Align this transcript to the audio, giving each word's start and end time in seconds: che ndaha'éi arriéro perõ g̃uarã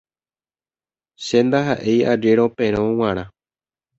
che 1.25 1.39
ndaha'éi 1.45 1.97
arriéro 2.11 2.45
perõ 2.57 2.81
g̃uarã 2.97 3.23